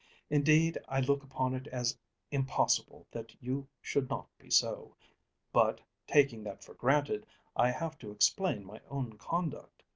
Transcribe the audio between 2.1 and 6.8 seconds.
impossible that you should not be so. But, taking that for